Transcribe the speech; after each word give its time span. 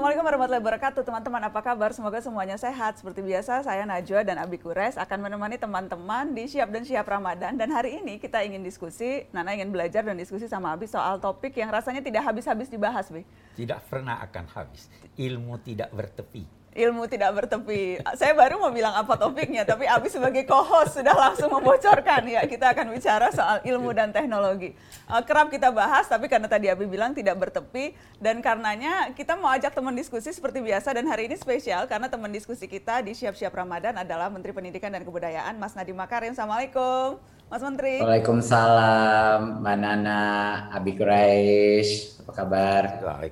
Assalamualaikum 0.00 0.28
warahmatullahi 0.32 0.64
wabarakatuh 0.64 1.02
teman-teman. 1.04 1.42
Apa 1.44 1.60
kabar? 1.60 1.92
Semoga 1.92 2.24
semuanya 2.24 2.56
sehat. 2.56 2.96
Seperti 2.96 3.20
biasa 3.20 3.60
saya 3.60 3.84
Najwa 3.84 4.24
dan 4.24 4.40
Abi 4.40 4.56
Kures 4.56 4.96
akan 4.96 5.28
menemani 5.28 5.60
teman-teman 5.60 6.32
di 6.32 6.48
Siap 6.48 6.72
dan 6.72 6.88
Siap 6.88 7.04
Ramadan. 7.04 7.52
Dan 7.60 7.68
hari 7.68 8.00
ini 8.00 8.16
kita 8.16 8.40
ingin 8.40 8.64
diskusi 8.64 9.28
Nana 9.28 9.52
ingin 9.52 9.68
belajar 9.68 10.00
dan 10.00 10.16
diskusi 10.16 10.48
sama 10.48 10.72
Abi 10.72 10.88
soal 10.88 11.20
topik 11.20 11.52
yang 11.52 11.68
rasanya 11.68 12.00
tidak 12.00 12.24
habis-habis 12.24 12.72
dibahas 12.72 13.12
Bi. 13.12 13.28
Tidak 13.60 13.76
pernah 13.92 14.24
akan 14.24 14.48
habis. 14.56 14.88
Ilmu 15.20 15.60
tidak 15.68 15.92
bertepi 15.92 16.59
ilmu 16.70 17.10
tidak 17.10 17.34
bertepi. 17.34 17.98
Saya 18.14 18.30
baru 18.30 18.62
mau 18.62 18.70
bilang 18.70 18.94
apa 18.94 19.18
topiknya, 19.18 19.66
tapi 19.66 19.90
Abi 19.90 20.06
sebagai 20.06 20.46
co-host 20.46 21.02
sudah 21.02 21.14
langsung 21.18 21.50
membocorkan. 21.50 22.22
Ya, 22.30 22.46
kita 22.46 22.70
akan 22.70 22.94
bicara 22.94 23.34
soal 23.34 23.58
ilmu 23.66 23.90
dan 23.90 24.14
teknologi. 24.14 24.78
Uh, 25.10 25.18
kerap 25.26 25.50
kita 25.50 25.74
bahas, 25.74 26.06
tapi 26.06 26.30
karena 26.30 26.46
tadi 26.46 26.70
Abi 26.70 26.86
bilang 26.86 27.10
tidak 27.10 27.42
bertepi, 27.42 27.98
dan 28.22 28.38
karenanya 28.38 29.10
kita 29.18 29.34
mau 29.34 29.50
ajak 29.50 29.74
teman 29.74 29.98
diskusi 29.98 30.30
seperti 30.30 30.62
biasa, 30.62 30.94
dan 30.94 31.10
hari 31.10 31.26
ini 31.26 31.34
spesial 31.34 31.90
karena 31.90 32.06
teman 32.06 32.30
diskusi 32.30 32.70
kita 32.70 33.02
di 33.02 33.18
Siap-Siap 33.18 33.50
Ramadan 33.50 33.98
adalah 33.98 34.30
Menteri 34.30 34.54
Pendidikan 34.54 34.94
dan 34.94 35.02
Kebudayaan, 35.02 35.58
Mas 35.58 35.74
Nadiem 35.74 35.98
Makarim. 35.98 36.30
Assalamualaikum, 36.38 37.18
Mas 37.50 37.62
Menteri. 37.66 37.98
Waalaikumsalam, 37.98 39.58
Mbak 39.58 39.76
Nana, 39.82 40.22
Abi 40.70 40.94
Quraish, 40.94 42.22
apa 42.22 42.30
kabar? 42.30 42.82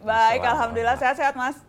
Baik, 0.03 0.43
Alhamdulillah 0.43 0.99
sehat-sehat, 0.99 1.39
Mas. 1.39 1.68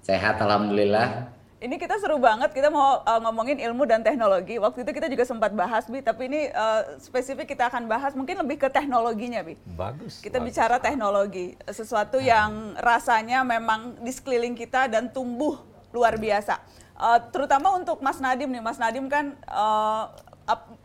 Sehat, 0.00 0.40
alhamdulillah. 0.40 1.28
Ini 1.60 1.76
kita 1.76 2.00
seru 2.00 2.16
banget, 2.16 2.56
kita 2.56 2.72
mau 2.72 3.04
uh, 3.04 3.20
ngomongin 3.20 3.60
ilmu 3.60 3.84
dan 3.84 4.00
teknologi. 4.00 4.56
Waktu 4.56 4.80
itu 4.80 4.96
kita 4.96 5.12
juga 5.12 5.28
sempat 5.28 5.52
bahas, 5.52 5.84
Bi, 5.92 6.00
tapi 6.00 6.32
ini 6.32 6.48
uh, 6.56 6.96
spesifik 6.96 7.52
kita 7.52 7.68
akan 7.68 7.84
bahas 7.84 8.16
mungkin 8.16 8.40
lebih 8.40 8.64
ke 8.64 8.72
teknologinya, 8.72 9.44
Bi. 9.44 9.60
Bagus. 9.76 10.24
Kita 10.24 10.40
bagus. 10.40 10.56
bicara 10.56 10.80
teknologi, 10.80 11.52
sesuatu 11.68 12.16
nah. 12.16 12.32
yang 12.32 12.50
rasanya 12.80 13.44
memang 13.44 14.00
di 14.00 14.08
sekeliling 14.08 14.56
kita 14.56 14.88
dan 14.88 15.12
tumbuh 15.12 15.60
luar 15.92 16.16
biasa. 16.16 16.56
Uh, 16.96 17.20
terutama 17.28 17.76
untuk 17.76 18.00
Mas 18.00 18.16
Nadim 18.24 18.48
nih, 18.48 18.64
Mas 18.64 18.80
Nadim 18.80 19.04
kan 19.12 19.36
uh, 19.44 20.08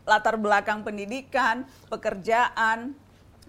latar 0.04 0.36
belakang 0.36 0.84
pendidikan, 0.84 1.64
pekerjaan, 1.88 2.92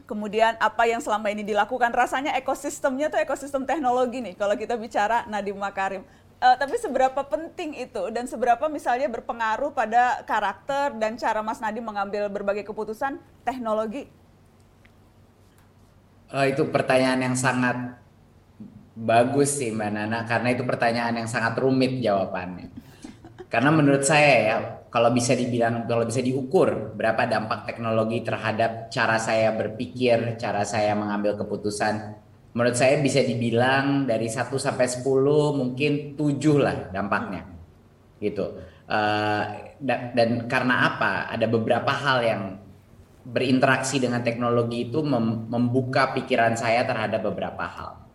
kemudian 0.08 0.56
apa 0.58 0.88
yang 0.88 1.04
selama 1.04 1.28
ini 1.28 1.44
dilakukan 1.44 1.92
rasanya 1.92 2.34
ekosistemnya 2.40 3.12
tuh 3.12 3.20
ekosistem 3.20 3.68
teknologi 3.68 4.24
nih 4.24 4.40
kalau 4.40 4.56
kita 4.56 4.80
bicara 4.80 5.28
Nadiem 5.28 5.60
Makarim. 5.60 6.02
Uh, 6.38 6.54
tapi 6.54 6.78
seberapa 6.78 7.18
penting 7.26 7.74
itu 7.82 8.14
dan 8.14 8.30
seberapa 8.30 8.62
misalnya 8.70 9.10
berpengaruh 9.10 9.74
pada 9.74 10.22
karakter 10.22 10.94
dan 10.96 11.18
cara 11.18 11.42
Mas 11.42 11.58
Nadiem 11.58 11.84
mengambil 11.84 12.30
berbagai 12.32 12.64
keputusan 12.64 13.20
teknologi? 13.42 14.08
Uh, 16.32 16.46
itu 16.48 16.62
pertanyaan 16.70 17.20
yang 17.26 17.36
sangat 17.36 17.98
bagus 18.94 19.58
sih 19.58 19.74
Mbak 19.74 19.90
Nana 19.94 20.20
karena 20.30 20.54
itu 20.54 20.64
pertanyaan 20.64 21.26
yang 21.26 21.30
sangat 21.30 21.58
rumit 21.58 22.00
jawabannya. 22.00 22.70
Karena 23.50 23.74
menurut 23.74 24.06
saya 24.06 24.32
ya 24.38 24.58
kalau 24.88 25.12
bisa 25.12 25.36
dibilang 25.36 25.84
kalau 25.84 26.08
bisa 26.08 26.24
diukur 26.24 26.96
berapa 26.96 27.28
dampak 27.28 27.68
teknologi 27.68 28.24
terhadap 28.24 28.88
cara 28.88 29.20
saya 29.20 29.52
berpikir, 29.52 30.40
cara 30.40 30.64
saya 30.64 30.96
mengambil 30.96 31.36
keputusan. 31.36 32.24
Menurut 32.56 32.74
saya 32.74 32.98
bisa 33.04 33.22
dibilang 33.22 34.10
dari 34.10 34.32
1 34.32 34.50
sampai 34.50 34.88
10 34.90 35.06
mungkin 35.54 36.18
7 36.18 36.58
lah 36.58 36.90
dampaknya. 36.90 37.46
Gitu. 38.18 38.46
Uh, 38.88 39.44
dan 40.16 40.50
karena 40.50 40.90
apa? 40.96 41.30
Ada 41.30 41.46
beberapa 41.46 41.92
hal 41.94 42.18
yang 42.26 42.44
berinteraksi 43.28 44.00
dengan 44.00 44.24
teknologi 44.24 44.88
itu 44.88 45.04
membuka 45.04 46.16
pikiran 46.16 46.56
saya 46.56 46.88
terhadap 46.88 47.28
beberapa 47.28 47.68
hal. 47.68 48.07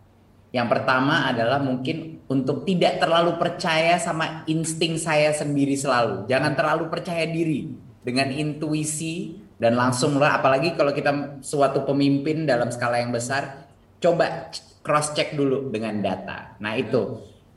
Yang 0.53 0.67
pertama 0.69 1.25
adalah 1.33 1.57
mungkin 1.57 2.21
untuk 2.29 2.61
tidak 2.61 3.01
terlalu 3.01 3.41
percaya 3.41 3.97
sama 3.97 4.45
insting 4.45 5.01
saya 5.01 5.33
sendiri 5.33 5.73
selalu. 5.73 6.29
Jangan 6.29 6.53
terlalu 6.53 6.93
percaya 6.93 7.25
diri 7.25 7.73
dengan 8.05 8.29
intuisi 8.29 9.33
dan 9.57 9.73
langsung 9.73 10.21
lah 10.21 10.37
apalagi 10.37 10.77
kalau 10.77 10.93
kita 10.93 11.41
suatu 11.41 11.81
pemimpin 11.89 12.45
dalam 12.45 12.69
skala 12.69 13.01
yang 13.01 13.09
besar 13.09 13.65
coba 13.97 14.53
cross 14.85 15.17
check 15.17 15.33
dulu 15.33 15.73
dengan 15.73 15.97
data. 16.05 16.53
Nah, 16.61 16.77
itu 16.77 17.01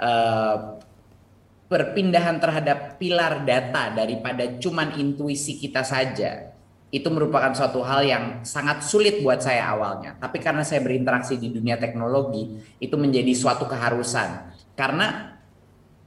uh, 0.01 0.81
perpindahan 1.69 2.41
terhadap 2.41 2.97
pilar 2.97 3.45
data 3.45 3.93
daripada 3.93 4.57
cuman 4.57 4.97
intuisi 4.97 5.61
kita 5.61 5.84
saja 5.84 6.56
itu 6.95 7.09
merupakan 7.11 7.51
suatu 7.51 7.83
hal 7.83 8.07
yang 8.07 8.25
sangat 8.47 8.87
sulit 8.87 9.19
buat 9.21 9.43
saya 9.43 9.75
awalnya. 9.75 10.15
Tapi 10.23 10.39
karena 10.39 10.63
saya 10.63 10.81
berinteraksi 10.87 11.35
di 11.35 11.51
dunia 11.51 11.75
teknologi, 11.77 12.63
itu 12.79 12.95
menjadi 12.95 13.33
suatu 13.35 13.67
keharusan. 13.67 14.55
Karena 14.79 15.35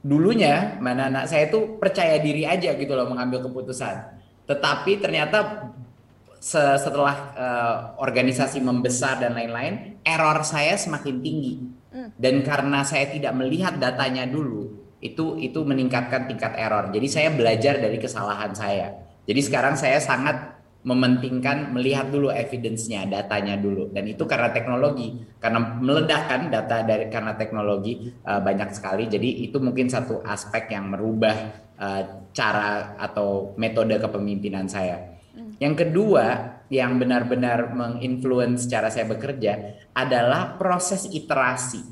dulunya 0.00 0.80
mana 0.80 1.12
anak 1.12 1.28
saya 1.28 1.52
itu 1.52 1.76
percaya 1.76 2.16
diri 2.16 2.48
aja 2.48 2.72
gitu 2.72 2.96
loh 2.96 3.12
mengambil 3.12 3.44
keputusan. 3.44 4.16
Tetapi 4.48 4.92
ternyata 5.04 5.68
setelah 6.40 7.16
uh, 7.36 7.76
organisasi 8.00 8.64
membesar 8.64 9.20
dan 9.20 9.36
lain-lain, 9.36 10.00
error 10.00 10.40
saya 10.40 10.80
semakin 10.80 11.20
tinggi. 11.20 11.54
Hmm. 11.92 12.08
Dan 12.16 12.40
karena 12.40 12.80
saya 12.88 13.12
tidak 13.12 13.36
melihat 13.36 13.76
datanya 13.76 14.24
dulu, 14.24 14.72
itu 15.04 15.36
itu 15.36 15.60
meningkatkan 15.60 16.24
tingkat 16.24 16.56
error. 16.56 16.88
Jadi 16.88 17.06
saya 17.12 17.28
belajar 17.36 17.76
dari 17.76 18.00
kesalahan 18.00 18.56
saya. 18.56 18.96
Jadi 19.28 19.40
sekarang 19.44 19.76
saya 19.76 20.00
sangat 20.00 20.59
mementingkan 20.80 21.76
melihat 21.76 22.08
dulu 22.08 22.32
evidence-nya, 22.32 23.04
datanya 23.04 23.60
dulu. 23.60 23.92
Dan 23.92 24.08
itu 24.08 24.24
karena 24.24 24.48
teknologi, 24.48 25.20
karena 25.36 25.76
meledakkan 25.76 26.48
data 26.48 26.80
dari 26.80 27.12
karena 27.12 27.36
teknologi 27.36 28.08
uh, 28.24 28.40
banyak 28.40 28.72
sekali. 28.72 29.04
Jadi 29.04 29.44
itu 29.44 29.60
mungkin 29.60 29.92
satu 29.92 30.24
aspek 30.24 30.72
yang 30.72 30.88
merubah 30.88 31.36
uh, 31.76 32.02
cara 32.32 32.96
atau 32.96 33.52
metode 33.60 34.00
kepemimpinan 34.00 34.72
saya. 34.72 35.20
Hmm. 35.36 35.52
Yang 35.60 35.84
kedua, 35.84 36.24
yang 36.72 36.96
benar-benar 36.96 37.76
menginfluence 37.76 38.64
cara 38.64 38.88
saya 38.88 39.04
bekerja 39.04 39.76
adalah 39.92 40.56
proses 40.56 41.04
iterasi. 41.12 41.84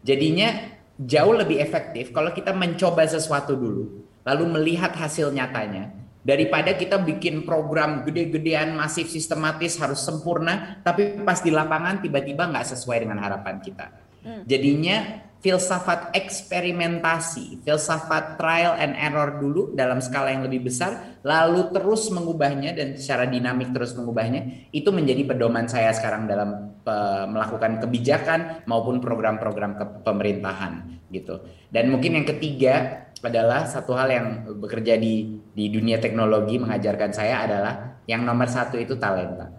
Jadinya 0.00 0.72
jauh 0.96 1.36
lebih 1.36 1.60
efektif 1.60 2.16
kalau 2.16 2.32
kita 2.32 2.56
mencoba 2.56 3.04
sesuatu 3.04 3.52
dulu, 3.52 4.08
lalu 4.24 4.44
melihat 4.56 4.96
hasil 4.96 5.28
nyatanya 5.36 5.99
daripada 6.20 6.76
kita 6.76 7.00
bikin 7.00 7.48
program 7.48 8.04
gede-gedean 8.04 8.76
masif 8.76 9.08
sistematis 9.08 9.80
harus 9.80 10.04
sempurna 10.04 10.80
tapi 10.84 11.24
pas 11.24 11.40
di 11.40 11.48
lapangan 11.48 12.04
tiba-tiba 12.04 12.44
nggak 12.48 12.76
sesuai 12.76 13.08
dengan 13.08 13.24
harapan 13.24 13.56
kita 13.64 13.86
hmm. 14.24 14.42
jadinya 14.44 15.29
filsafat 15.40 16.12
eksperimentasi 16.12 17.64
filsafat 17.64 18.36
trial 18.36 18.76
and 18.76 18.92
error 18.92 19.40
dulu 19.40 19.72
dalam 19.72 19.98
skala 20.04 20.36
yang 20.36 20.44
lebih 20.44 20.68
besar 20.68 21.20
lalu 21.24 21.72
terus 21.72 22.12
mengubahnya 22.12 22.76
dan 22.76 22.92
secara 23.00 23.24
dinamik 23.24 23.72
terus 23.72 23.96
mengubahnya 23.96 24.68
itu 24.68 24.92
menjadi 24.92 25.24
pedoman 25.32 25.64
saya 25.64 25.96
sekarang 25.96 26.28
dalam 26.28 26.76
uh, 26.84 27.24
melakukan 27.24 27.80
kebijakan 27.80 28.68
maupun 28.68 29.00
program-program 29.00 30.04
pemerintahan 30.04 31.00
gitu 31.08 31.40
dan 31.72 31.88
mungkin 31.88 32.20
yang 32.20 32.26
ketiga 32.28 33.08
adalah 33.20 33.64
satu 33.64 33.96
hal 33.96 34.08
yang 34.12 34.26
bekerja 34.60 34.96
di 34.96 35.40
di 35.52 35.68
dunia 35.68 36.00
teknologi 36.00 36.56
mengajarkan 36.56 37.10
saya 37.12 37.44
adalah 37.44 38.00
yang 38.08 38.24
nomor 38.24 38.48
satu 38.48 38.80
itu 38.80 38.96
talenta. 38.96 39.52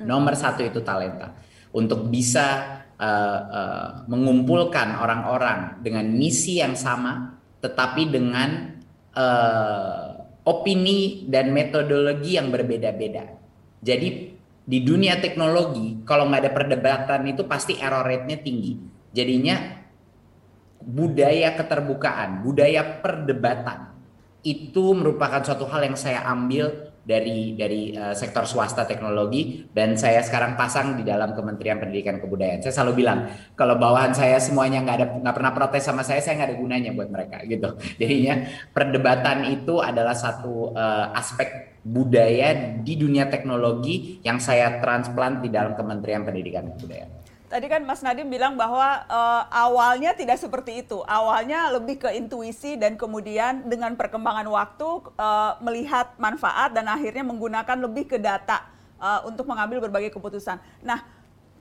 Hmm. 0.00 0.08
Nomor 0.08 0.32
satu 0.32 0.64
itu 0.64 0.80
talenta 0.80 1.36
untuk 1.76 2.08
bisa 2.08 2.80
uh, 2.96 3.40
uh, 3.52 3.88
mengumpulkan 4.08 4.96
orang-orang 4.96 5.84
dengan 5.84 6.08
misi 6.08 6.64
yang 6.64 6.72
sama, 6.72 7.36
tetapi 7.60 8.08
dengan 8.08 8.80
uh, 9.12 10.24
opini 10.48 11.28
dan 11.28 11.52
metodologi 11.52 12.40
yang 12.40 12.48
berbeda-beda. 12.48 13.36
Jadi 13.84 14.08
di 14.66 14.78
dunia 14.82 15.20
teknologi 15.20 16.02
kalau 16.08 16.26
nggak 16.26 16.42
ada 16.48 16.52
perdebatan 16.56 17.20
itu 17.28 17.44
pasti 17.44 17.76
error 17.76 18.02
rate-nya 18.02 18.40
tinggi. 18.40 18.74
Jadinya 19.12 19.84
budaya 20.80 21.54
keterbukaan, 21.54 22.40
budaya 22.40 23.04
perdebatan 23.04 23.92
itu 24.46 24.94
merupakan 24.94 25.42
suatu 25.42 25.66
hal 25.66 25.90
yang 25.90 25.98
saya 25.98 26.22
ambil 26.30 26.85
dari 27.06 27.54
dari 27.54 27.94
uh, 27.94 28.10
sektor 28.18 28.42
swasta 28.42 28.82
teknologi 28.82 29.62
dan 29.70 29.94
saya 29.94 30.26
sekarang 30.26 30.58
pasang 30.58 30.98
di 30.98 31.06
dalam 31.06 31.38
Kementerian 31.38 31.78
Pendidikan 31.78 32.18
Kebudayaan. 32.18 32.66
Saya 32.66 32.82
selalu 32.82 33.06
bilang 33.06 33.30
kalau 33.54 33.78
bawahan 33.78 34.10
saya 34.10 34.42
semuanya 34.42 34.82
nggak 34.82 34.96
ada 34.98 35.06
nggak 35.22 35.34
pernah 35.38 35.52
protes 35.54 35.86
sama 35.86 36.02
saya, 36.02 36.18
saya 36.18 36.42
nggak 36.42 36.50
ada 36.50 36.58
gunanya 36.58 36.90
buat 36.90 37.06
mereka 37.06 37.46
gitu. 37.46 37.78
Jadinya 38.02 38.34
perdebatan 38.74 39.54
itu 39.54 39.78
adalah 39.78 40.18
satu 40.18 40.74
uh, 40.74 41.14
aspek 41.14 41.78
budaya 41.86 42.74
di 42.82 42.98
dunia 42.98 43.30
teknologi 43.30 44.18
yang 44.26 44.42
saya 44.42 44.82
transplant 44.82 45.46
di 45.46 45.54
dalam 45.54 45.78
Kementerian 45.78 46.26
Pendidikan 46.26 46.74
Kebudayaan. 46.74 47.25
Tadi 47.46 47.70
kan 47.70 47.78
Mas 47.86 48.02
Nadiem 48.02 48.26
bilang 48.26 48.58
bahwa 48.58 49.06
uh, 49.06 49.46
awalnya 49.54 50.10
tidak 50.18 50.42
seperti 50.42 50.82
itu. 50.82 51.06
Awalnya 51.06 51.70
lebih 51.78 52.02
ke 52.02 52.10
intuisi 52.18 52.74
dan 52.74 52.98
kemudian 52.98 53.62
dengan 53.70 53.94
perkembangan 53.94 54.50
waktu 54.50 55.14
uh, 55.14 55.54
melihat 55.62 56.10
manfaat 56.18 56.74
dan 56.74 56.90
akhirnya 56.90 57.22
menggunakan 57.22 57.78
lebih 57.78 58.10
ke 58.10 58.18
data 58.18 58.66
uh, 58.98 59.22
untuk 59.30 59.46
mengambil 59.46 59.78
berbagai 59.78 60.10
keputusan. 60.10 60.58
Nah, 60.82 61.06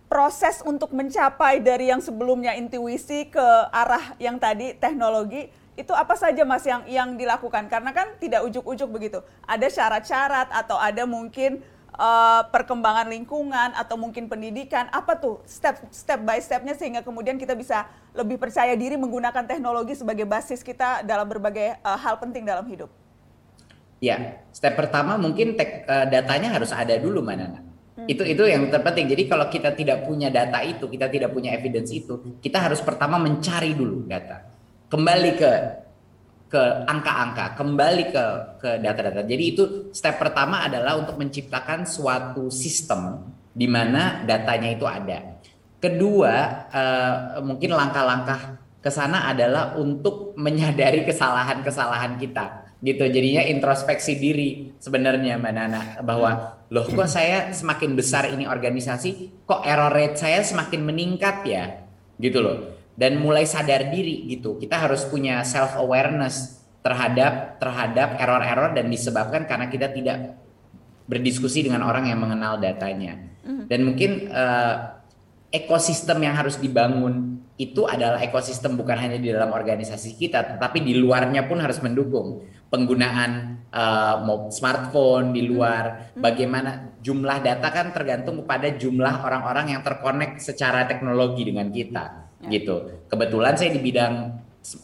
proses 0.10 0.66
untuk 0.66 0.90
mencapai 0.90 1.62
dari 1.62 1.94
yang 1.94 2.02
sebelumnya 2.02 2.58
intuisi 2.58 3.30
ke 3.30 3.46
arah 3.70 4.18
yang 4.18 4.42
tadi 4.42 4.74
teknologi 4.74 5.50
itu 5.76 5.92
apa 5.92 6.16
saja 6.16 6.48
mas 6.48 6.64
yang 6.64 6.88
yang 6.88 7.20
dilakukan 7.20 7.68
karena 7.68 7.92
kan 7.92 8.16
tidak 8.16 8.48
ujuk-ujuk 8.48 8.88
begitu 8.96 9.20
ada 9.44 9.68
syarat-syarat 9.68 10.48
atau 10.56 10.80
ada 10.80 11.04
mungkin 11.04 11.60
uh, 11.96 12.46
perkembangan 12.52 13.08
lingkungan 13.10 13.74
atau 13.74 13.96
mungkin 13.96 14.28
pendidikan 14.30 14.92
apa 14.92 15.18
tuh 15.18 15.42
step 15.48 15.82
step 15.90 16.22
by 16.22 16.38
stepnya 16.40 16.76
sehingga 16.76 17.02
kemudian 17.02 17.40
kita 17.40 17.56
bisa 17.56 17.88
lebih 18.14 18.40
percaya 18.40 18.76
diri 18.76 19.00
menggunakan 19.00 19.44
teknologi 19.48 19.98
sebagai 19.98 20.28
basis 20.28 20.62
kita 20.62 21.04
dalam 21.04 21.26
berbagai 21.26 21.80
uh, 21.82 21.98
hal 21.98 22.20
penting 22.20 22.44
dalam 22.46 22.64
hidup. 22.68 22.92
Ya, 24.04 24.44
step 24.52 24.76
pertama 24.76 25.16
mungkin 25.16 25.56
tek, 25.56 25.88
uh, 25.88 26.06
datanya 26.06 26.52
harus 26.52 26.70
ada 26.76 27.00
dulu 27.00 27.24
mana 27.24 27.64
hmm. 27.96 28.06
itu 28.12 28.22
itu 28.28 28.44
yang 28.46 28.68
terpenting. 28.68 29.10
Jadi 29.10 29.24
kalau 29.26 29.48
kita 29.48 29.72
tidak 29.74 30.04
punya 30.04 30.28
data 30.28 30.62
itu, 30.62 30.86
kita 30.86 31.08
tidak 31.08 31.32
punya 31.32 31.56
evidence 31.56 31.90
itu, 31.96 32.38
kita 32.44 32.60
harus 32.60 32.84
pertama 32.84 33.18
mencari 33.18 33.72
dulu 33.72 34.04
data 34.06 34.56
kembali 34.90 35.32
ke 35.36 35.52
ke 36.46 36.62
angka-angka, 36.86 37.58
kembali 37.58 38.04
ke 38.14 38.26
ke 38.62 38.70
data-data. 38.80 39.26
Jadi 39.26 39.44
itu 39.44 39.64
step 39.92 40.22
pertama 40.22 40.62
adalah 40.64 40.96
untuk 40.96 41.18
menciptakan 41.18 41.90
suatu 41.90 42.54
sistem 42.54 43.34
di 43.52 43.66
mana 43.66 44.24
datanya 44.24 44.70
itu 44.70 44.86
ada. 44.86 45.42
Kedua, 45.82 46.34
uh, 46.70 47.16
mungkin 47.44 47.76
langkah-langkah 47.76 48.62
ke 48.86 48.94
sana 48.94 49.30
adalah 49.34 49.74
untuk 49.78 50.38
menyadari 50.38 51.02
kesalahan-kesalahan 51.10 52.22
kita 52.22 52.66
gitu 52.86 53.02
jadinya 53.10 53.42
introspeksi 53.42 54.22
diri 54.22 54.78
sebenarnya 54.78 55.42
mbak 55.42 55.54
Nana 55.58 55.82
bahwa 56.06 56.62
loh 56.70 56.86
kok 56.86 57.10
saya 57.10 57.50
semakin 57.50 57.98
besar 57.98 58.30
ini 58.30 58.46
organisasi 58.46 59.42
kok 59.50 59.66
error 59.66 59.90
rate 59.90 60.22
saya 60.22 60.46
semakin 60.46 60.86
meningkat 60.86 61.42
ya 61.50 61.82
gitu 62.22 62.46
loh 62.46 62.58
dan 62.96 63.20
mulai 63.20 63.44
sadar 63.44 63.92
diri 63.92 64.26
gitu. 64.32 64.56
Kita 64.56 64.80
harus 64.80 65.04
punya 65.08 65.44
self 65.44 65.76
awareness 65.76 66.64
terhadap 66.80 67.60
terhadap 67.60 68.16
error-error 68.22 68.72
dan 68.78 68.88
disebabkan 68.88 69.44
karena 69.50 69.68
kita 69.68 69.92
tidak 69.92 70.40
berdiskusi 71.06 71.66
dengan 71.66 71.86
orang 71.86 72.10
yang 72.10 72.20
mengenal 72.22 72.58
datanya. 72.58 73.20
Mm-hmm. 73.46 73.66
Dan 73.70 73.80
mungkin 73.86 74.12
uh, 74.32 75.02
ekosistem 75.54 76.22
yang 76.26 76.34
harus 76.34 76.58
dibangun 76.58 77.46
itu 77.56 77.88
adalah 77.88 78.20
ekosistem 78.20 78.76
bukan 78.76 79.00
hanya 79.00 79.16
di 79.16 79.32
dalam 79.32 79.54
organisasi 79.54 80.20
kita, 80.20 80.58
tetapi 80.58 80.84
di 80.84 80.98
luarnya 80.98 81.48
pun 81.48 81.64
harus 81.64 81.80
mendukung 81.80 82.44
penggunaan 82.68 83.64
uh, 83.72 84.50
smartphone 84.52 85.32
di 85.32 85.46
luar. 85.46 85.84
Mm-hmm. 86.16 86.22
Bagaimana 86.22 86.70
jumlah 87.00 87.38
data 87.42 87.68
kan 87.70 87.94
tergantung 87.94 88.44
kepada 88.44 88.74
jumlah 88.74 89.26
orang-orang 89.26 89.78
yang 89.78 89.82
terkonek 89.86 90.42
secara 90.42 90.90
teknologi 90.90 91.46
dengan 91.46 91.70
kita. 91.70 92.25
Gitu. 92.50 93.06
Kebetulan 93.10 93.54
saya 93.58 93.74
di 93.74 93.82
bidang 93.82 94.14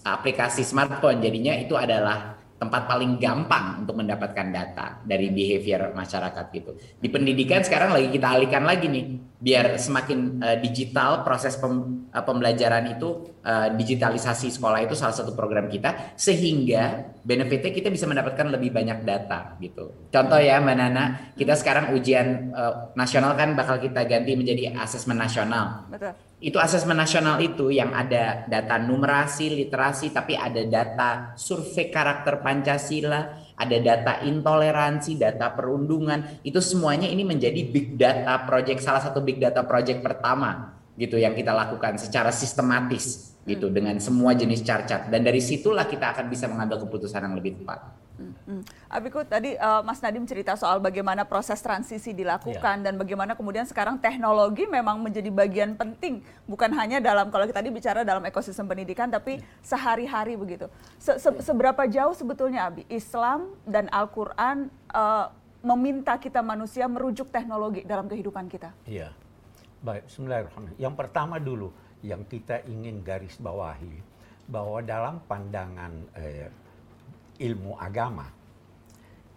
aplikasi 0.06 0.62
smartphone, 0.62 1.22
jadinya 1.22 1.58
itu 1.58 1.74
adalah 1.74 2.38
tempat 2.62 2.86
paling 2.86 3.18
gampang 3.18 3.82
untuk 3.82 3.98
mendapatkan 3.98 4.48
data 4.54 5.02
dari 5.02 5.34
behavior 5.34 5.98
masyarakat 5.98 6.46
gitu. 6.54 6.78
Di 7.02 7.10
pendidikan 7.10 7.66
sekarang 7.66 7.98
lagi 7.98 8.14
kita 8.14 8.38
alihkan 8.38 8.62
lagi 8.62 8.86
nih, 8.86 9.06
biar 9.42 9.82
semakin 9.82 10.38
uh, 10.38 10.58
digital 10.62 11.26
proses 11.26 11.58
pem, 11.58 12.06
uh, 12.14 12.22
pembelajaran 12.22 12.94
itu 12.94 13.34
uh, 13.42 13.74
digitalisasi 13.74 14.54
sekolah 14.54 14.86
itu 14.86 14.94
salah 14.94 15.18
satu 15.18 15.34
program 15.34 15.66
kita 15.66 16.14
sehingga 16.14 17.10
benefitnya 17.26 17.74
kita 17.74 17.90
bisa 17.90 18.06
mendapatkan 18.06 18.54
lebih 18.54 18.70
banyak 18.70 19.02
data 19.02 19.58
gitu. 19.58 20.08
Contoh 20.14 20.38
ya 20.38 20.62
Mbak 20.62 20.76
Nana, 20.78 21.04
kita 21.34 21.58
sekarang 21.58 21.98
ujian 21.98 22.54
uh, 22.54 22.94
nasional 22.94 23.34
kan 23.34 23.58
bakal 23.58 23.82
kita 23.82 24.06
ganti 24.06 24.38
menjadi 24.38 24.78
asesmen 24.78 25.18
nasional. 25.18 25.90
Betul 25.90 26.14
itu 26.42 26.58
asesmen 26.58 26.98
nasional 26.98 27.38
itu 27.38 27.70
yang 27.70 27.94
ada 27.94 28.50
data 28.50 28.82
numerasi, 28.82 29.54
literasi, 29.54 30.10
tapi 30.10 30.34
ada 30.34 30.66
data 30.66 31.10
survei 31.38 31.94
karakter 31.94 32.42
Pancasila, 32.42 33.51
ada 33.62 33.78
data 33.78 34.14
intoleransi, 34.26 35.22
data 35.22 35.54
perundungan, 35.54 36.42
itu 36.42 36.58
semuanya 36.58 37.06
ini 37.06 37.22
menjadi 37.22 37.62
big 37.70 37.94
data 37.94 38.42
project 38.50 38.82
salah 38.82 39.06
satu 39.06 39.22
big 39.22 39.38
data 39.38 39.62
project 39.62 40.02
pertama 40.02 40.82
gitu 40.98 41.16
yang 41.22 41.38
kita 41.38 41.54
lakukan 41.54 41.96
secara 42.02 42.34
sistematis 42.34 43.38
gitu 43.46 43.70
hmm. 43.70 43.76
dengan 43.76 43.96
semua 43.98 44.38
jenis 44.38 44.62
carcat 44.62 45.10
dan 45.10 45.26
dari 45.26 45.42
situlah 45.42 45.86
kita 45.90 46.14
akan 46.14 46.26
bisa 46.30 46.46
mengambil 46.50 46.82
keputusan 46.82 47.22
yang 47.22 47.36
lebih 47.38 47.62
tepat. 47.62 48.01
Hmm. 48.46 48.64
Abiku 48.88 49.26
tadi 49.26 49.58
uh, 49.58 49.82
Mas 49.82 50.00
Nadim 50.00 50.24
cerita 50.30 50.54
soal 50.54 50.78
bagaimana 50.78 51.26
proses 51.26 51.58
transisi 51.60 52.14
dilakukan 52.14 52.76
ya. 52.82 52.84
dan 52.86 52.94
bagaimana 52.96 53.34
kemudian 53.34 53.66
sekarang 53.66 53.98
teknologi 53.98 54.70
memang 54.70 55.02
menjadi 55.02 55.28
bagian 55.34 55.74
penting 55.74 56.22
bukan 56.46 56.70
hanya 56.78 57.02
dalam 57.02 57.34
kalau 57.34 57.50
kita 57.50 57.60
tadi 57.60 57.70
bicara 57.74 58.06
dalam 58.06 58.22
ekosistem 58.28 58.70
pendidikan 58.70 59.10
tapi 59.10 59.42
ya. 59.42 59.46
sehari-hari 59.66 60.38
begitu. 60.38 60.70
Se 61.02 61.18
-se 61.18 61.30
Seberapa 61.42 61.90
jauh 61.90 62.14
sebetulnya 62.14 62.70
Abi 62.70 62.86
Islam 62.88 63.58
dan 63.66 63.90
Al-Qur'an 63.90 64.70
uh, 64.94 65.34
meminta 65.62 66.18
kita 66.18 66.42
manusia 66.42 66.90
merujuk 66.90 67.30
teknologi 67.30 67.86
dalam 67.86 68.10
kehidupan 68.10 68.50
kita? 68.50 68.74
Iya. 68.90 69.14
Baik, 69.82 70.10
bismillahirrahmanirrahim. 70.10 70.78
Yang 70.78 70.96
pertama 70.98 71.36
dulu 71.42 71.74
yang 72.06 72.22
kita 72.26 72.66
ingin 72.70 73.02
garis 73.02 73.38
bawahi 73.38 74.02
bahwa 74.50 74.82
dalam 74.82 75.22
pandangan 75.26 75.94
eh, 76.18 76.50
ilmu 77.42 77.74
agama. 77.82 78.30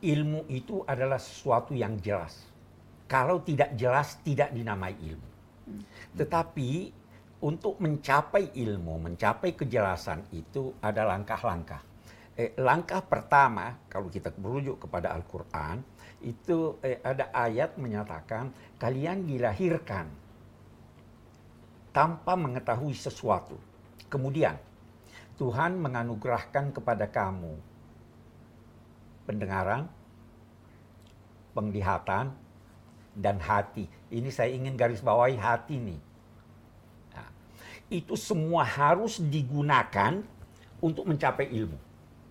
Ilmu 0.04 0.44
itu 0.52 0.84
adalah 0.84 1.16
sesuatu 1.16 1.72
yang 1.72 1.96
jelas. 1.96 2.36
Kalau 3.08 3.40
tidak 3.40 3.72
jelas 3.72 4.20
tidak 4.20 4.52
dinamai 4.52 4.92
ilmu. 5.00 5.30
Tetapi 6.12 6.70
untuk 7.44 7.80
mencapai 7.80 8.52
ilmu, 8.52 9.00
mencapai 9.00 9.56
kejelasan 9.56 10.28
itu 10.32 10.76
ada 10.84 11.08
langkah-langkah. 11.08 11.80
Eh, 12.34 12.52
langkah 12.58 13.00
pertama 13.00 13.78
kalau 13.86 14.10
kita 14.10 14.34
merujuk 14.36 14.82
kepada 14.82 15.14
Al-Qur'an 15.14 15.78
itu 16.24 16.80
eh, 16.82 16.98
ada 17.04 17.30
ayat 17.30 17.78
menyatakan 17.78 18.50
kalian 18.80 19.22
dilahirkan 19.22 20.10
tanpa 21.94 22.34
mengetahui 22.34 22.96
sesuatu. 22.96 23.54
Kemudian 24.10 24.58
Tuhan 25.38 25.78
menganugerahkan 25.78 26.74
kepada 26.74 27.06
kamu 27.06 27.54
pendengaran, 29.24 29.88
penglihatan, 31.56 32.32
dan 33.14 33.36
hati. 33.38 33.86
Ini 34.10 34.28
saya 34.28 34.50
ingin 34.52 34.74
garis 34.74 35.00
bawahi 35.00 35.38
hati 35.38 35.78
nih. 35.78 36.00
Nah, 37.14 37.28
itu 37.88 38.14
semua 38.18 38.66
harus 38.66 39.22
digunakan 39.22 40.20
untuk 40.82 41.06
mencapai 41.08 41.46
ilmu. 41.48 41.78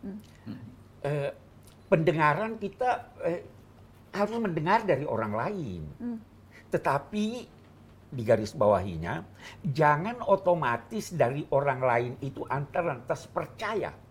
Hmm. 0.03 0.19
Eh, 1.03 1.31
pendengaran 1.87 2.59
kita 2.59 3.15
eh, 3.23 3.41
harus 4.13 4.37
mendengar 4.37 4.83
dari 4.83 5.07
orang 5.07 5.33
lain. 5.33 5.81
Hmm. 5.97 6.19
Tetapi 6.69 7.25
di 8.13 8.21
garis 8.21 8.53
bawahinya, 8.53 9.25
jangan 9.65 10.21
otomatis 10.21 11.17
dari 11.17 11.41
orang 11.49 11.81
lain 11.81 12.13
itu 12.21 12.45
antar 12.45 12.85
lantas 12.85 13.25
percaya 13.25 14.02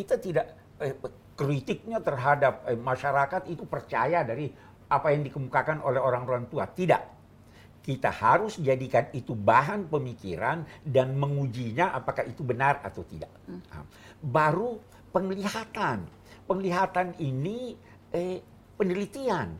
kita 0.00 0.16
tidak 0.16 0.46
eh, 0.80 0.96
kritiknya 1.36 2.00
terhadap 2.00 2.64
eh, 2.64 2.76
masyarakat 2.80 3.52
itu 3.52 3.68
percaya 3.68 4.24
dari 4.24 4.48
apa 4.88 5.12
yang 5.12 5.22
dikemukakan 5.28 5.84
oleh 5.84 6.00
orang-orang 6.00 6.48
tua. 6.48 6.64
Tidak. 6.64 7.20
Kita 7.80 8.12
harus 8.12 8.60
jadikan 8.60 9.08
itu 9.16 9.32
bahan 9.32 9.88
pemikiran 9.88 10.64
dan 10.84 11.16
mengujinya 11.16 11.96
apakah 11.96 12.28
itu 12.28 12.44
benar 12.44 12.80
atau 12.84 13.04
tidak. 13.04 13.32
Hmm. 13.48 13.60
Nah, 13.72 13.84
baru 14.20 14.80
penglihatan. 15.12 16.08
Penglihatan 16.48 17.16
ini 17.20 17.76
eh, 18.12 18.40
penelitian. 18.80 19.52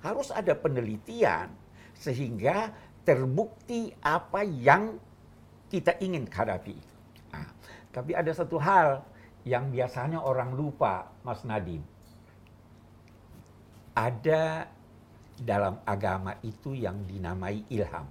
Harus 0.00 0.28
ada 0.32 0.52
penelitian 0.52 1.48
sehingga 1.96 2.72
terbukti 3.04 3.92
apa 4.04 4.44
yang 4.44 4.96
kita 5.72 5.96
ingin 6.04 6.28
hadapi. 6.28 6.76
Nah, 7.32 7.48
tapi 7.88 8.12
ada 8.12 8.28
satu 8.32 8.60
hal 8.60 9.00
yang 9.44 9.68
biasanya 9.68 10.24
orang 10.24 10.56
lupa, 10.56 11.12
Mas 11.20 11.44
Nadim. 11.44 11.84
Ada 13.94 14.66
dalam 15.38 15.78
agama 15.84 16.40
itu 16.40 16.72
yang 16.72 17.04
dinamai 17.04 17.62
ilham. 17.68 18.08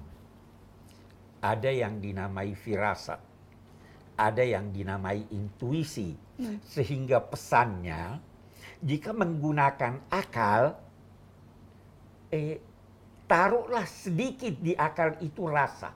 Ada 1.44 1.70
yang 1.74 2.00
dinamai 2.00 2.56
firasat. 2.56 3.20
Ada 4.16 4.46
yang 4.46 4.72
dinamai 4.72 5.25
intuisi. 5.34 6.16
Hmm. 6.38 6.62
Sehingga 6.63 7.20
pesannya, 7.20 8.22
jika 8.80 9.12
menggunakan 9.12 10.08
akal, 10.13 10.78
eh, 12.30 12.62
taruhlah 13.25 13.90
sedikit 13.90 14.54
di 14.62 14.78
akal 14.78 15.18
itu 15.20 15.50
rasa. 15.50 15.92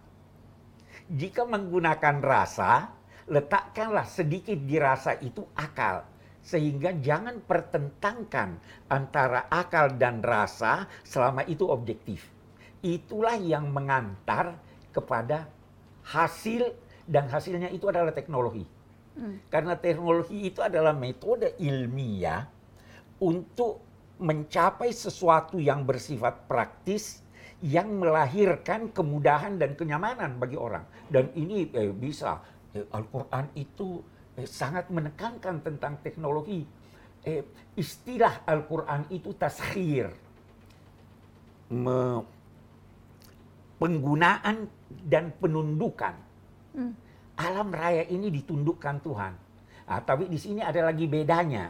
Jika 1.07 1.47
menggunakan 1.47 2.17
rasa, 2.19 2.96
letakkanlah 3.27 4.07
sedikit 4.07 4.57
dirasa 4.63 5.19
itu 5.19 5.43
akal. 5.55 6.03
Sehingga 6.47 6.95
jangan 7.03 7.43
pertentangkan 7.43 8.55
antara 8.87 9.51
akal 9.51 9.91
dan 9.99 10.23
rasa 10.23 10.87
selama 11.03 11.43
itu 11.47 11.67
objektif. 11.67 12.33
itulah 12.77 13.33
yang 13.35 13.73
mengantar 13.73 14.53
kepada 14.93 15.49
hasil 16.05 16.71
dan 17.09 17.25
hasilnya 17.25 17.73
itu 17.73 17.89
adalah 17.89 18.13
teknologi. 18.13 18.63
Karena 19.49 19.73
teknologi 19.73 20.45
itu 20.45 20.61
adalah 20.61 20.93
metode 20.93 21.57
ilmiah 21.57 22.45
untuk 23.17 23.81
mencapai 24.21 24.93
sesuatu 24.93 25.57
yang 25.57 25.81
bersifat 25.85 26.45
praktis 26.45 27.25
yang 27.65 27.97
melahirkan 27.97 28.93
kemudahan 28.93 29.57
dan 29.57 29.73
kenyamanan 29.73 30.37
bagi 30.37 30.53
orang. 30.53 30.85
Dan 31.09 31.33
ini 31.33 31.65
eh, 31.73 31.89
bisa 31.89 32.37
eh, 32.77 32.85
Al-Qur'an 32.93 33.49
itu 33.57 34.05
eh, 34.37 34.45
sangat 34.45 34.93
menekankan 34.93 35.65
tentang 35.65 35.97
teknologi. 36.05 36.61
Eh, 37.25 37.41
istilah 37.73 38.45
Al-Qur'an 38.45 39.09
itu 39.09 39.33
taskhir. 39.33 40.13
Me- 41.73 42.37
penggunaan 43.77 44.65
dan 45.05 45.29
penundukan. 45.37 46.15
Alam 47.37 47.69
raya 47.69 48.05
ini 48.09 48.33
ditundukkan 48.33 48.95
Tuhan. 49.05 49.33
Ah, 49.85 50.01
tapi 50.01 50.25
di 50.25 50.41
sini 50.41 50.65
ada 50.65 50.81
lagi 50.81 51.05
bedanya. 51.05 51.69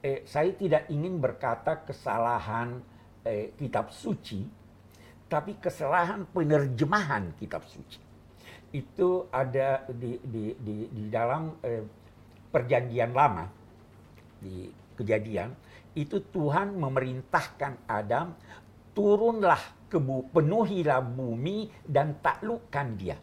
Eh, 0.00 0.24
saya 0.24 0.52
tidak 0.56 0.88
ingin 0.88 1.20
berkata 1.20 1.84
kesalahan 1.84 2.80
eh, 3.26 3.52
kitab 3.58 3.92
suci, 3.92 4.48
tapi 5.28 5.60
kesalahan 5.60 6.24
penerjemahan 6.30 7.36
kitab 7.36 7.68
suci. 7.68 8.05
Itu 8.74 9.30
ada 9.30 9.86
di, 9.88 10.18
di, 10.20 10.44
di, 10.58 10.76
di 10.90 11.04
dalam 11.08 11.56
eh, 11.62 11.84
perjanjian 12.50 13.12
lama, 13.14 13.46
di 14.42 14.70
kejadian, 14.96 15.52
itu 15.96 16.20
Tuhan 16.32 16.76
memerintahkan 16.76 17.88
Adam, 17.88 18.36
turunlah 18.96 19.60
ke 19.88 20.00
bu, 20.00 20.28
penuhilah 20.32 21.00
bumi 21.00 21.68
dan 21.84 22.16
taklukkan 22.20 22.86
dia. 22.96 23.16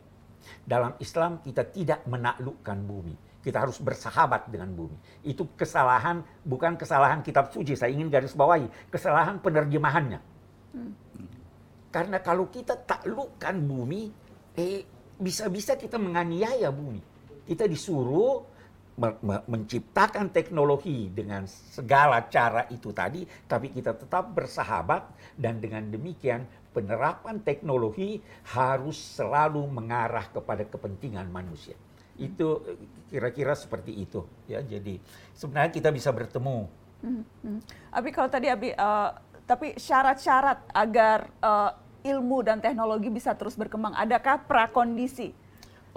Dalam 0.64 0.98
Islam 1.00 1.40
kita 1.42 1.66
tidak 1.70 2.04
menaklukkan 2.06 2.78
bumi. 2.84 3.16
Kita 3.44 3.60
harus 3.60 3.76
bersahabat 3.84 4.48
dengan 4.48 4.72
bumi. 4.72 4.96
Itu 5.28 5.52
kesalahan, 5.60 6.24
bukan 6.48 6.80
kesalahan 6.80 7.20
kitab 7.20 7.52
suci. 7.52 7.76
Saya 7.76 7.92
ingin 7.92 8.08
garis 8.08 8.32
bawahi. 8.32 8.72
Kesalahan 8.88 9.44
penerjemahannya. 9.44 10.20
Karena 11.92 12.18
kalau 12.24 12.48
kita 12.48 12.80
taklukkan 12.80 13.56
bumi, 13.68 14.08
eh, 14.56 14.88
bisa-bisa 15.20 15.78
kita 15.78 16.02
menganiaya 16.02 16.70
bumi. 16.74 17.02
Kita 17.44 17.68
disuruh 17.68 18.44
me- 18.98 19.20
me- 19.26 19.46
menciptakan 19.50 20.30
teknologi 20.30 21.10
dengan 21.10 21.46
segala 21.50 22.24
cara 22.30 22.70
itu 22.70 22.94
tadi, 22.94 23.26
tapi 23.50 23.74
kita 23.74 23.98
tetap 23.98 24.30
bersahabat 24.34 25.10
dan 25.38 25.58
dengan 25.58 25.86
demikian 25.90 26.46
penerapan 26.74 27.42
teknologi 27.42 28.22
harus 28.54 28.98
selalu 28.98 29.66
mengarah 29.70 30.26
kepada 30.30 30.66
kepentingan 30.66 31.30
manusia. 31.30 31.78
Itu 32.18 32.62
kira-kira 33.10 33.58
seperti 33.58 33.94
itu 33.94 34.26
ya. 34.46 34.62
Jadi 34.62 34.98
sebenarnya 35.34 35.74
kita 35.74 35.90
bisa 35.90 36.14
bertemu. 36.14 36.70
Hmm, 37.02 37.24
hmm. 37.44 37.60
Kalau 38.14 38.30
tadi 38.30 38.48
Abi, 38.48 38.74
eh, 38.74 39.10
tapi 39.44 39.76
syarat-syarat 39.78 40.70
agar 40.72 41.30
eh, 41.42 41.72
ilmu 42.04 42.44
dan 42.44 42.60
teknologi 42.60 43.08
bisa 43.08 43.32
terus 43.34 43.56
berkembang, 43.56 43.96
adakah 43.96 44.44
prakondisi 44.44 45.32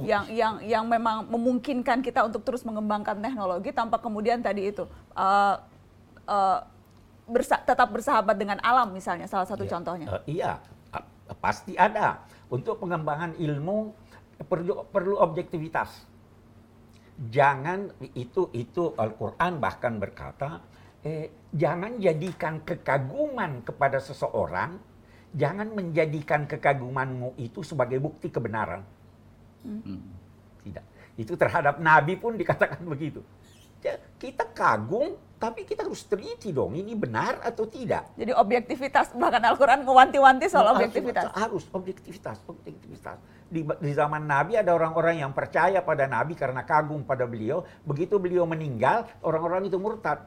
yang 0.05 0.29
yang 0.29 0.55
yang 0.61 0.85
memang 0.85 1.25
memungkinkan 1.25 2.05
kita 2.05 2.29
untuk 2.29 2.45
terus 2.45 2.61
mengembangkan 2.69 3.17
teknologi 3.17 3.73
tanpa 3.73 3.97
kemudian 3.97 4.45
tadi 4.45 4.69
itu 4.69 4.85
eh, 5.17 5.57
eh, 6.29 6.59
bersa- 7.27 7.65
tetap 7.65 7.89
bersahabat 7.91 8.37
dengan 8.37 8.61
alam 8.61 8.93
misalnya 8.93 9.25
salah 9.25 9.49
satu 9.49 9.65
Ya, 9.65 9.73
contohnya. 9.73 10.07
eh, 10.21 10.23
iya, 10.39 10.53
pasti 11.41 11.75
ada. 11.75 12.23
Untuk 12.47 12.79
pengembangan 12.79 13.35
ilmu 13.41 13.91
perlu 14.47 14.87
perlu 14.93 15.17
objektivitas. 15.19 16.07
Jangan 17.17 17.97
itu 18.13 18.53
itu 18.53 18.93
Al-Qur'an 19.01 19.57
bahkan 19.57 19.97
berkata, 19.97 20.61
eh, 21.01 21.33
jangan 21.57 21.97
jadikan 21.97 22.61
kekaguman 22.61 23.65
kepada 23.65 23.97
seseorang, 23.97 24.77
jangan 25.37 25.69
menjadikan 25.71 26.49
kekagumanmu 26.49 27.37
itu 27.37 27.61
sebagai 27.61 28.01
bukti 28.01 28.33
kebenaran. 28.33 28.81
Tidak. 30.65 30.85
Itu 31.17 31.37
terhadap 31.37 31.77
nabi 31.79 32.17
pun 32.17 32.35
dikatakan 32.35 32.81
begitu. 32.93 33.21
Ya, 33.85 34.01
kita 34.19 34.49
kagum, 34.51 35.15
tapi 35.37 35.63
kita 35.63 35.85
harus 35.85 36.03
teliti 36.09 36.51
dong, 36.51 36.75
ini 36.75 36.97
benar 36.97 37.39
atau 37.45 37.69
tidak. 37.69 38.09
Jadi 38.17 38.33
objektivitas 38.35 39.13
bahkan 39.15 39.45
Al-Qur'an 39.45 39.85
mewanti-wanti 39.85 40.49
soal 40.49 40.73
Harus- 40.73 40.81
objektivitas. 40.81 41.25
Harus 41.37 41.65
objektivitas, 41.71 42.37
objektivitas. 42.49 43.19
Di, 43.47 43.63
di 43.63 43.93
zaman 43.95 44.27
Nabi 44.27 44.59
ada 44.59 44.75
orang-orang 44.75 45.23
yang 45.23 45.31
percaya 45.31 45.79
pada 45.85 46.09
Nabi 46.11 46.35
karena 46.35 46.67
kagum 46.67 47.07
pada 47.07 47.29
beliau. 47.31 47.63
Begitu 47.87 48.19
beliau 48.19 48.43
meninggal, 48.43 49.07
orang-orang 49.23 49.71
itu 49.71 49.79
murtad. 49.79 50.25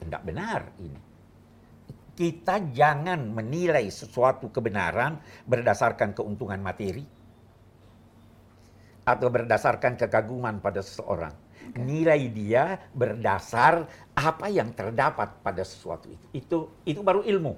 Tidak 0.00 0.22
benar 0.26 0.74
ini. 0.80 1.09
Kita 2.20 2.60
jangan 2.76 3.32
menilai 3.32 3.88
sesuatu 3.88 4.52
kebenaran 4.52 5.16
berdasarkan 5.48 6.12
keuntungan 6.12 6.60
materi 6.60 7.00
atau 9.08 9.32
berdasarkan 9.32 9.96
kekaguman 9.96 10.60
pada 10.60 10.84
seseorang. 10.84 11.32
Nilai 11.80 12.28
dia 12.28 12.76
berdasar 12.92 13.88
apa 14.12 14.52
yang 14.52 14.76
terdapat 14.76 15.40
pada 15.40 15.64
sesuatu 15.64 16.12
itu. 16.12 16.26
Itu 16.36 16.58
itu 16.84 17.00
baru 17.00 17.24
ilmu. 17.24 17.54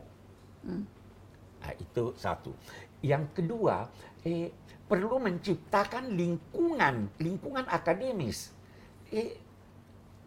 Nah, 1.58 1.72
itu 1.82 2.14
satu. 2.14 2.54
Yang 3.02 3.42
kedua, 3.42 3.90
eh, 4.22 4.46
perlu 4.86 5.18
menciptakan 5.18 6.14
lingkungan, 6.14 7.10
lingkungan 7.18 7.66
akademis. 7.66 8.54
Eh, 9.10 9.42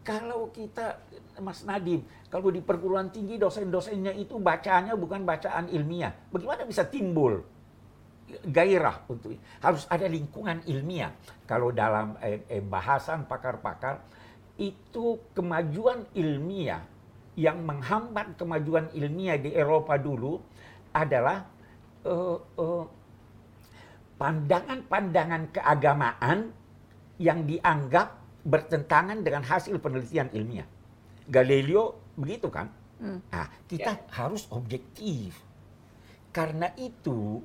kalau 0.05 0.53
kita, 0.53 1.01
Mas 1.41 1.65
Nadim, 1.65 2.05
kalau 2.29 2.53
di 2.53 2.61
perguruan 2.61 3.09
tinggi 3.09 3.41
dosen-dosennya 3.41 4.13
itu 4.13 4.37
bacaannya 4.37 4.93
bukan 4.93 5.25
bacaan 5.25 5.65
ilmiah, 5.73 6.13
bagaimana 6.29 6.61
bisa 6.69 6.85
timbul 6.85 7.41
gairah 8.45 9.05
untuk 9.09 9.33
harus 9.61 9.89
ada 9.89 10.05
lingkungan 10.05 10.61
ilmiah. 10.69 11.09
Kalau 11.49 11.73
dalam 11.73 12.17
eh, 12.21 12.45
eh, 12.45 12.61
bahasan 12.61 13.25
pakar-pakar 13.25 14.05
itu 14.61 15.17
kemajuan 15.33 16.05
ilmiah 16.13 16.85
yang 17.35 17.65
menghambat 17.65 18.39
kemajuan 18.39 18.87
ilmiah 18.95 19.35
di 19.41 19.51
Eropa 19.51 19.97
dulu 19.97 20.37
adalah 20.93 21.49
eh, 22.05 22.37
eh, 22.39 22.83
pandangan-pandangan 24.15 25.43
keagamaan 25.51 26.53
yang 27.19 27.43
dianggap 27.43 28.24
bertentangan 28.45 29.25
dengan 29.25 29.41
hasil 29.41 29.81
penelitian 29.81 30.29
ilmiah. 30.31 30.69
Galileo 31.25 32.13
begitu 32.13 32.47
kan? 32.53 32.69
Nah, 33.01 33.49
kita 33.67 34.07
harus 34.13 34.47
objektif. 34.53 35.35
Karena 36.31 36.71
itu, 36.77 37.41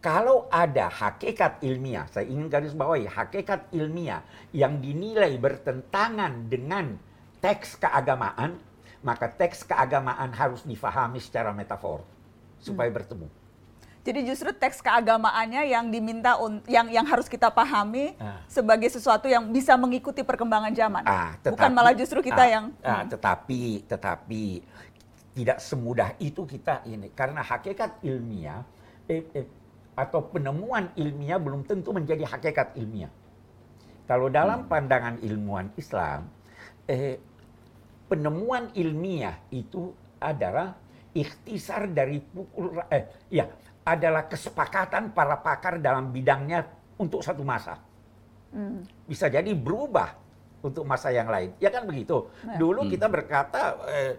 kalau 0.00 0.48
ada 0.50 0.88
hakikat 0.88 1.62
ilmiah, 1.62 2.08
saya 2.10 2.26
ingin 2.26 2.48
garis 2.48 2.74
bawahi, 2.74 3.06
hakikat 3.06 3.70
ilmiah 3.76 4.24
yang 4.50 4.80
dinilai 4.80 5.36
bertentangan 5.38 6.48
dengan 6.48 6.96
teks 7.42 7.78
keagamaan, 7.78 8.58
maka 9.02 9.26
teks 9.26 9.66
keagamaan 9.66 10.30
harus 10.32 10.62
difahami 10.62 11.18
secara 11.18 11.50
metafor 11.50 12.06
supaya 12.62 12.88
bertemu. 12.88 13.41
Jadi 14.02 14.26
justru 14.26 14.50
teks 14.50 14.82
keagamaannya 14.82 15.62
yang 15.70 15.86
diminta 15.86 16.34
yang 16.66 16.90
yang 16.90 17.06
harus 17.06 17.30
kita 17.30 17.54
pahami 17.54 18.18
Ah. 18.18 18.42
sebagai 18.50 18.90
sesuatu 18.90 19.30
yang 19.30 19.46
bisa 19.54 19.78
mengikuti 19.78 20.26
perkembangan 20.26 20.74
zaman. 20.74 21.06
Ah, 21.06 21.38
Bukan 21.38 21.70
malah 21.70 21.94
justru 21.94 22.18
kita 22.18 22.42
ah, 22.42 22.50
yang 22.50 22.64
ah, 22.82 23.06
tetapi 23.06 23.86
tetapi 23.86 24.42
tidak 25.38 25.62
semudah 25.62 26.18
itu 26.18 26.42
kita 26.44 26.82
ini 26.84 27.14
karena 27.14 27.46
hakikat 27.46 28.02
ilmiah 28.02 28.66
eh, 29.06 29.22
eh, 29.38 29.46
atau 29.94 30.26
penemuan 30.26 30.90
ilmiah 30.98 31.38
belum 31.38 31.62
tentu 31.62 31.94
menjadi 31.94 32.26
hakikat 32.26 32.74
ilmiah. 32.74 33.12
Kalau 34.10 34.26
dalam 34.26 34.66
pandangan 34.66 35.22
ilmuwan 35.22 35.70
Islam, 35.78 36.26
eh, 36.90 37.22
penemuan 38.10 38.68
ilmiah 38.74 39.38
itu 39.54 39.94
adalah 40.18 40.74
ikhtisar 41.14 41.86
dari 41.92 42.18
pukul 42.18 42.82
eh 42.90 43.04
ya 43.30 43.46
adalah 43.82 44.30
kesepakatan 44.30 45.10
para 45.10 45.38
pakar 45.42 45.82
dalam 45.82 46.14
bidangnya 46.14 46.66
untuk 46.98 47.20
satu 47.20 47.42
masa 47.42 47.82
bisa 49.08 49.26
jadi 49.32 49.52
berubah 49.56 50.12
untuk 50.62 50.84
masa 50.86 51.10
yang 51.10 51.26
lain. 51.26 51.56
Ya 51.58 51.72
kan 51.72 51.88
begitu. 51.88 52.28
Ya. 52.44 52.60
Dulu 52.60 52.86
kita 52.86 53.08
berkata 53.08 53.80
eh, 53.88 54.14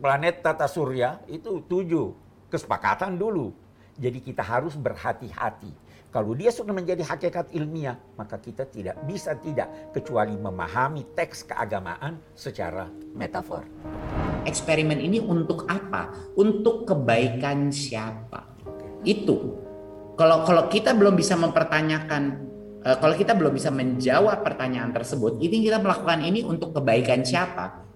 planet 0.00 0.40
tata 0.40 0.70
surya 0.70 1.20
itu 1.28 1.60
tujuh 1.66 2.14
kesepakatan 2.48 3.18
dulu. 3.18 3.52
Jadi 3.96 4.20
kita 4.20 4.44
harus 4.44 4.76
berhati-hati. 4.76 5.84
Kalau 6.12 6.32
dia 6.32 6.48
sudah 6.48 6.72
menjadi 6.72 7.04
hakikat 7.04 7.52
ilmiah, 7.52 8.00
maka 8.16 8.40
kita 8.40 8.64
tidak 8.64 8.96
bisa 9.04 9.36
tidak 9.36 9.68
kecuali 9.92 10.32
memahami 10.32 11.12
teks 11.12 11.44
keagamaan 11.44 12.16
secara 12.32 12.88
metafor. 13.12 13.68
Eksperimen 14.48 14.96
ini 14.96 15.20
untuk 15.20 15.68
apa? 15.68 16.32
Untuk 16.40 16.88
kebaikan 16.88 17.68
siapa? 17.68 18.55
Itu. 19.06 19.56
Kalau 20.18 20.42
kalau 20.42 20.66
kita 20.66 20.92
belum 20.92 21.14
bisa 21.14 21.38
mempertanyakan, 21.38 22.22
uh, 22.82 22.96
kalau 22.98 23.14
kita 23.14 23.32
belum 23.38 23.54
bisa 23.54 23.70
menjawab 23.70 24.42
pertanyaan 24.42 24.90
tersebut, 24.90 25.38
ini 25.38 25.64
kita 25.64 25.78
melakukan 25.78 26.20
ini 26.26 26.42
untuk 26.42 26.74
kebaikan 26.74 27.22
siapa? 27.22 27.86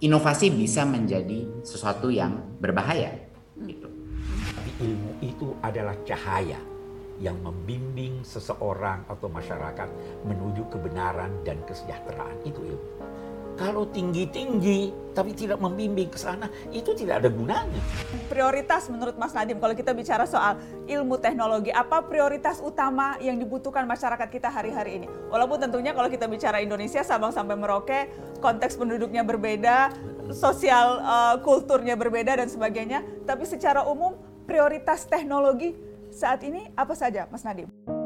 Inovasi 0.00 0.52
bisa 0.52 0.84
menjadi 0.84 1.64
sesuatu 1.64 2.08
yang 2.12 2.56
berbahaya. 2.60 3.16
Gitu. 3.56 3.88
Tapi 4.56 4.70
ilmu 4.80 5.12
itu 5.20 5.52
adalah 5.60 5.96
cahaya 6.04 6.56
yang 7.20 7.36
membimbing 7.44 8.24
seseorang 8.24 9.04
atau 9.04 9.28
masyarakat 9.28 9.88
menuju 10.24 10.72
kebenaran 10.72 11.44
dan 11.44 11.60
kesejahteraan. 11.68 12.40
Itu 12.48 12.64
ilmu. 12.64 12.88
Kalau 13.60 13.84
tinggi-tinggi 13.92 15.12
tapi 15.12 15.36
tidak 15.36 15.60
membimbing 15.60 16.08
ke 16.08 16.16
sana, 16.16 16.48
itu 16.72 16.96
tidak 16.96 17.20
ada 17.20 17.28
gunanya. 17.28 17.82
Prioritas 18.32 18.88
menurut 18.88 19.20
Mas 19.20 19.36
Nadim, 19.36 19.60
kalau 19.60 19.76
kita 19.76 19.92
bicara 19.92 20.24
soal 20.24 20.56
ilmu 20.88 21.20
teknologi, 21.20 21.68
apa 21.68 22.00
prioritas 22.08 22.64
utama 22.64 23.20
yang 23.20 23.36
dibutuhkan 23.36 23.84
masyarakat 23.84 24.32
kita 24.32 24.48
hari-hari 24.48 25.04
ini? 25.04 25.06
Walaupun 25.28 25.60
tentunya 25.60 25.92
kalau 25.92 26.08
kita 26.08 26.24
bicara 26.24 26.64
Indonesia, 26.64 27.04
Sabang 27.04 27.36
sampai 27.36 27.52
Merauke, 27.52 28.08
konteks 28.40 28.80
penduduknya 28.80 29.20
berbeda, 29.20 29.92
sosial 30.32 31.04
uh, 31.04 31.36
kulturnya 31.44 32.00
berbeda 32.00 32.40
dan 32.40 32.48
sebagainya. 32.48 33.04
Tapi 33.28 33.44
secara 33.44 33.84
umum 33.84 34.16
prioritas 34.48 35.04
teknologi 35.04 35.76
saat 36.08 36.40
ini 36.48 36.72
apa 36.72 36.96
saja 36.96 37.28
Mas 37.28 37.44
Nadim? 37.44 37.99